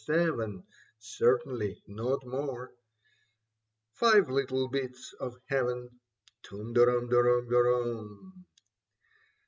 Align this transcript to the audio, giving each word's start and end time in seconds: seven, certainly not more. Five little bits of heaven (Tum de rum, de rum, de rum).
seven, 0.03 0.63
certainly 0.97 1.79
not 1.85 2.25
more. 2.25 2.71
Five 3.93 4.29
little 4.31 4.67
bits 4.67 5.13
of 5.19 5.35
heaven 5.45 5.91
(Tum 6.41 6.73
de 6.73 6.87
rum, 6.87 7.07
de 7.07 7.21
rum, 7.21 7.47
de 7.47 7.61
rum). 7.61 8.45